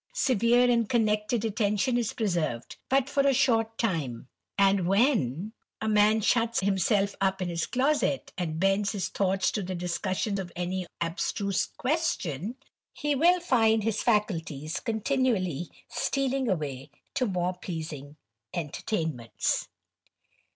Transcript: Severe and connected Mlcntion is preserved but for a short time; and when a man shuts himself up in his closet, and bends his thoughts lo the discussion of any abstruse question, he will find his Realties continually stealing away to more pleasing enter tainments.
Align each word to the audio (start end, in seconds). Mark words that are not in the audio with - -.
Severe 0.13 0.67
and 0.67 0.89
connected 0.89 1.43
Mlcntion 1.43 1.95
is 1.95 2.13
preserved 2.13 2.77
but 2.89 3.07
for 3.07 3.21
a 3.21 3.35
short 3.35 3.77
time; 3.77 4.29
and 4.57 4.87
when 4.87 5.53
a 5.79 5.87
man 5.87 6.21
shuts 6.21 6.61
himself 6.61 7.13
up 7.21 7.39
in 7.39 7.49
his 7.49 7.67
closet, 7.67 8.33
and 8.35 8.59
bends 8.59 8.93
his 8.93 9.09
thoughts 9.09 9.55
lo 9.55 9.61
the 9.61 9.75
discussion 9.75 10.39
of 10.39 10.51
any 10.55 10.87
abstruse 11.01 11.67
question, 11.67 12.55
he 12.91 13.13
will 13.13 13.39
find 13.39 13.83
his 13.83 14.01
Realties 14.01 14.83
continually 14.83 15.69
stealing 15.87 16.49
away 16.49 16.89
to 17.13 17.27
more 17.27 17.53
pleasing 17.53 18.15
enter 18.55 18.81
tainments. 18.81 19.67